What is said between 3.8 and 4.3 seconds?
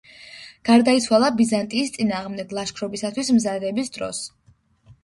დროს.